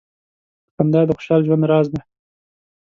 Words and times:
•خندا 0.75 1.01
د 1.07 1.09
خوشال 1.17 1.41
ژوند 1.47 1.63
راز 1.71 1.87
دی. 1.93 2.01